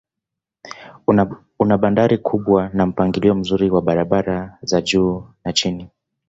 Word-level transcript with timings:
Una 1.59 1.77
bandari 1.77 2.17
kubwa 2.17 2.69
na 2.73 2.85
mpangilio 2.85 3.35
mzuri 3.35 3.69
wa 3.69 3.81
barabara 3.81 4.57
za 4.61 4.81
juu 4.81 5.23
na 5.45 5.53
chini. 5.53 5.89